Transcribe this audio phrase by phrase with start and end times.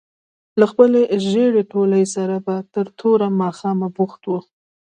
[0.59, 4.39] له خپلې ژېړې تولۍ سره به تر توره ماښامه بوخت وو.